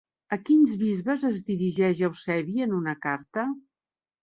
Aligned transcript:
A 0.35 0.37
quins 0.45 0.71
bisbes 0.83 1.25
es 1.29 1.37
dirigeix 1.51 2.03
Eusebi 2.09 2.67
en 2.69 2.75
una 2.81 2.99
carta? 3.07 3.49